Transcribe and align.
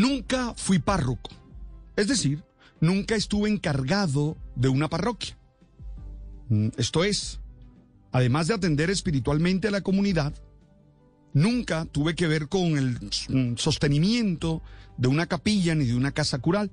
Nunca 0.00 0.54
fui 0.56 0.78
párroco. 0.78 1.28
Es 1.94 2.08
decir, 2.08 2.42
nunca 2.80 3.16
estuve 3.16 3.50
encargado 3.50 4.38
de 4.56 4.70
una 4.70 4.88
parroquia. 4.88 5.36
Mm, 6.48 6.68
esto 6.78 7.04
es, 7.04 7.38
además 8.10 8.48
de 8.48 8.54
atender 8.54 8.88
espiritualmente 8.88 9.68
a 9.68 9.70
la 9.70 9.82
comunidad, 9.82 10.32
nunca 11.34 11.84
tuve 11.84 12.14
que 12.14 12.28
ver 12.28 12.48
con 12.48 12.78
el 12.78 12.98
mm, 13.28 13.58
sostenimiento 13.58 14.62
de 14.96 15.08
una 15.08 15.26
capilla 15.26 15.74
ni 15.74 15.84
de 15.84 15.94
una 15.94 16.12
casa 16.12 16.38
cural. 16.38 16.72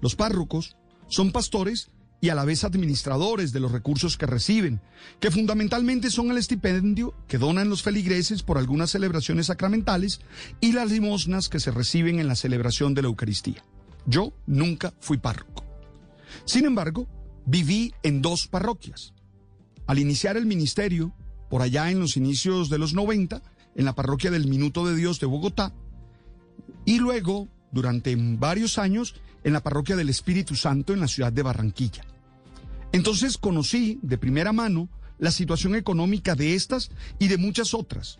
Los 0.00 0.16
párrocos 0.16 0.78
son 1.08 1.32
pastores 1.32 1.90
y 2.20 2.30
a 2.30 2.34
la 2.34 2.44
vez 2.44 2.64
administradores 2.64 3.52
de 3.52 3.60
los 3.60 3.72
recursos 3.72 4.16
que 4.16 4.26
reciben, 4.26 4.80
que 5.20 5.30
fundamentalmente 5.30 6.10
son 6.10 6.30
el 6.30 6.38
estipendio 6.38 7.14
que 7.28 7.38
donan 7.38 7.68
los 7.68 7.82
feligreses 7.82 8.42
por 8.42 8.58
algunas 8.58 8.90
celebraciones 8.90 9.46
sacramentales 9.46 10.20
y 10.60 10.72
las 10.72 10.90
limosnas 10.90 11.48
que 11.48 11.60
se 11.60 11.70
reciben 11.70 12.18
en 12.18 12.28
la 12.28 12.36
celebración 12.36 12.94
de 12.94 13.02
la 13.02 13.08
Eucaristía. 13.08 13.62
Yo 14.06 14.32
nunca 14.46 14.94
fui 15.00 15.18
párroco. 15.18 15.64
Sin 16.44 16.64
embargo, 16.64 17.06
viví 17.44 17.92
en 18.02 18.22
dos 18.22 18.48
parroquias. 18.48 19.12
Al 19.86 19.98
iniciar 19.98 20.36
el 20.36 20.46
ministerio, 20.46 21.14
por 21.48 21.62
allá 21.62 21.90
en 21.90 22.00
los 22.00 22.16
inicios 22.16 22.70
de 22.70 22.78
los 22.78 22.94
90, 22.94 23.42
en 23.74 23.84
la 23.84 23.94
parroquia 23.94 24.30
del 24.30 24.48
Minuto 24.48 24.86
de 24.86 24.96
Dios 24.96 25.20
de 25.20 25.26
Bogotá, 25.26 25.74
y 26.84 26.98
luego, 26.98 27.48
durante 27.72 28.16
varios 28.16 28.78
años, 28.78 29.14
en 29.46 29.52
la 29.52 29.62
parroquia 29.62 29.94
del 29.94 30.08
Espíritu 30.08 30.56
Santo 30.56 30.92
en 30.92 30.98
la 30.98 31.06
ciudad 31.06 31.32
de 31.32 31.44
Barranquilla. 31.44 32.02
Entonces 32.90 33.38
conocí 33.38 34.00
de 34.02 34.18
primera 34.18 34.52
mano 34.52 34.88
la 35.18 35.30
situación 35.30 35.76
económica 35.76 36.34
de 36.34 36.54
estas 36.54 36.90
y 37.20 37.28
de 37.28 37.38
muchas 37.38 37.72
otras 37.72 38.18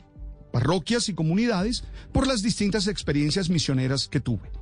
parroquias 0.52 1.08
y 1.08 1.14
comunidades 1.14 1.83
por 2.12 2.28
las 2.28 2.42
distintas 2.42 2.86
experiencias 2.86 3.50
misioneras 3.50 4.06
que 4.06 4.20
tuve. 4.20 4.52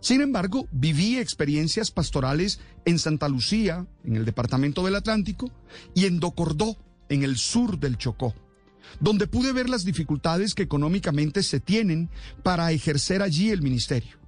Sin 0.00 0.22
embargo, 0.22 0.66
viví 0.72 1.18
experiencias 1.18 1.90
pastorales 1.90 2.60
en 2.86 2.98
Santa 2.98 3.28
Lucía, 3.28 3.86
en 4.02 4.16
el 4.16 4.24
departamento 4.24 4.82
del 4.82 4.96
Atlántico, 4.96 5.50
y 5.94 6.06
en 6.06 6.18
Docordó, 6.18 6.78
en 7.10 7.24
el 7.24 7.36
sur 7.36 7.78
del 7.78 7.98
Chocó, 7.98 8.34
donde 9.00 9.26
pude 9.26 9.52
ver 9.52 9.68
las 9.68 9.84
dificultades 9.84 10.54
que 10.54 10.62
económicamente 10.62 11.42
se 11.42 11.60
tienen 11.60 12.08
para 12.42 12.72
ejercer 12.72 13.20
allí 13.20 13.50
el 13.50 13.60
ministerio 13.60 14.19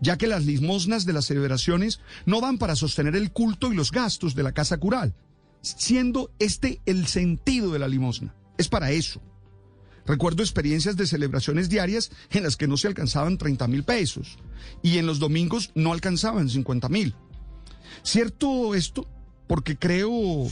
ya 0.00 0.18
que 0.18 0.26
las 0.26 0.44
limosnas 0.44 1.06
de 1.06 1.12
las 1.12 1.26
celebraciones 1.26 2.00
no 2.26 2.40
van 2.40 2.58
para 2.58 2.76
sostener 2.76 3.16
el 3.16 3.32
culto 3.32 3.72
y 3.72 3.76
los 3.76 3.90
gastos 3.90 4.34
de 4.34 4.42
la 4.42 4.52
casa 4.52 4.78
cural, 4.78 5.14
siendo 5.62 6.30
este 6.38 6.80
el 6.86 7.06
sentido 7.06 7.72
de 7.72 7.78
la 7.78 7.88
limosna. 7.88 8.34
Es 8.58 8.68
para 8.68 8.90
eso. 8.92 9.20
Recuerdo 10.06 10.42
experiencias 10.42 10.96
de 10.96 11.06
celebraciones 11.06 11.68
diarias 11.68 12.10
en 12.30 12.42
las 12.42 12.56
que 12.56 12.68
no 12.68 12.76
se 12.76 12.88
alcanzaban 12.88 13.38
30 13.38 13.66
mil 13.68 13.84
pesos 13.84 14.38
y 14.82 14.98
en 14.98 15.06
los 15.06 15.18
domingos 15.18 15.70
no 15.74 15.92
alcanzaban 15.92 16.50
50 16.50 16.88
mil. 16.90 17.14
Cierto 18.02 18.74
esto, 18.74 19.08
porque 19.46 19.76
creo 19.76 20.48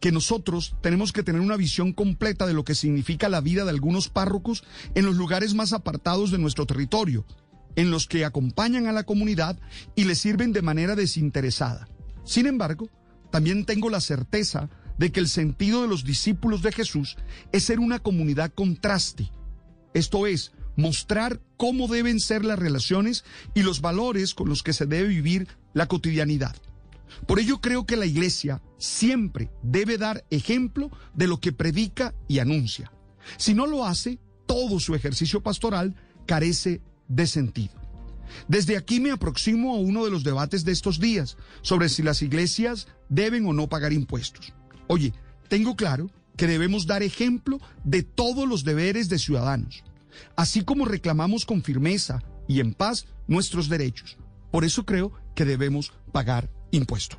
que 0.00 0.12
nosotros 0.12 0.74
tenemos 0.80 1.12
que 1.12 1.22
tener 1.22 1.40
una 1.40 1.56
visión 1.56 1.92
completa 1.92 2.46
de 2.46 2.54
lo 2.54 2.64
que 2.64 2.74
significa 2.74 3.28
la 3.28 3.40
vida 3.40 3.64
de 3.64 3.70
algunos 3.70 4.08
párrocos 4.08 4.64
en 4.94 5.06
los 5.06 5.16
lugares 5.16 5.54
más 5.54 5.72
apartados 5.72 6.30
de 6.30 6.38
nuestro 6.38 6.66
territorio, 6.66 7.24
en 7.78 7.92
los 7.92 8.08
que 8.08 8.24
acompañan 8.24 8.88
a 8.88 8.92
la 8.92 9.04
comunidad 9.04 9.56
y 9.94 10.02
le 10.02 10.16
sirven 10.16 10.52
de 10.52 10.62
manera 10.62 10.96
desinteresada. 10.96 11.88
Sin 12.24 12.48
embargo, 12.48 12.90
también 13.30 13.64
tengo 13.64 13.88
la 13.88 14.00
certeza 14.00 14.68
de 14.98 15.12
que 15.12 15.20
el 15.20 15.28
sentido 15.28 15.82
de 15.82 15.86
los 15.86 16.02
discípulos 16.02 16.60
de 16.62 16.72
Jesús 16.72 17.16
es 17.52 17.62
ser 17.62 17.78
una 17.78 18.00
comunidad 18.00 18.52
contraste. 18.52 19.30
Esto 19.94 20.26
es, 20.26 20.50
mostrar 20.74 21.40
cómo 21.56 21.86
deben 21.86 22.18
ser 22.18 22.44
las 22.44 22.58
relaciones 22.58 23.24
y 23.54 23.62
los 23.62 23.80
valores 23.80 24.34
con 24.34 24.48
los 24.48 24.64
que 24.64 24.72
se 24.72 24.86
debe 24.86 25.06
vivir 25.06 25.46
la 25.72 25.86
cotidianidad. 25.86 26.56
Por 27.28 27.38
ello 27.38 27.60
creo 27.60 27.86
que 27.86 27.96
la 27.96 28.06
iglesia 28.06 28.60
siempre 28.78 29.52
debe 29.62 29.98
dar 29.98 30.24
ejemplo 30.30 30.90
de 31.14 31.28
lo 31.28 31.38
que 31.38 31.52
predica 31.52 32.12
y 32.26 32.40
anuncia. 32.40 32.90
Si 33.36 33.54
no 33.54 33.68
lo 33.68 33.86
hace, 33.86 34.18
todo 34.46 34.80
su 34.80 34.96
ejercicio 34.96 35.44
pastoral 35.44 35.94
carece 36.26 36.82
de 37.08 37.26
sentido. 37.26 37.74
Desde 38.46 38.76
aquí 38.76 39.00
me 39.00 39.10
aproximo 39.10 39.74
a 39.74 39.78
uno 39.78 40.04
de 40.04 40.10
los 40.10 40.22
debates 40.22 40.64
de 40.64 40.72
estos 40.72 41.00
días 41.00 41.36
sobre 41.62 41.88
si 41.88 42.02
las 42.02 42.22
iglesias 42.22 42.88
deben 43.08 43.46
o 43.46 43.52
no 43.52 43.68
pagar 43.68 43.92
impuestos. 43.92 44.52
Oye, 44.86 45.12
tengo 45.48 45.76
claro 45.76 46.10
que 46.36 46.46
debemos 46.46 46.86
dar 46.86 47.02
ejemplo 47.02 47.58
de 47.84 48.02
todos 48.02 48.48
los 48.48 48.64
deberes 48.64 49.08
de 49.08 49.18
ciudadanos, 49.18 49.82
así 50.36 50.62
como 50.62 50.84
reclamamos 50.84 51.44
con 51.44 51.62
firmeza 51.62 52.22
y 52.46 52.60
en 52.60 52.74
paz 52.74 53.06
nuestros 53.26 53.68
derechos. 53.68 54.18
Por 54.50 54.64
eso 54.64 54.84
creo 54.84 55.12
que 55.34 55.44
debemos 55.44 55.92
pagar 56.12 56.50
impuestos. 56.70 57.18